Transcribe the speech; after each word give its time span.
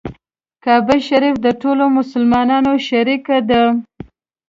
کعبه 0.63 0.95
شریفه 1.07 1.39
د 1.45 1.47
ټولو 1.61 1.83
مسلمانانو 1.97 2.73
شریکه 2.87 3.37
ده. 3.49 3.63